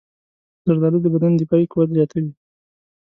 زردالو 0.65 1.03
د 1.03 1.07
بدن 1.13 1.31
دفاعي 1.39 1.65
قوت 1.71 1.89
زیاتوي. 1.97 2.31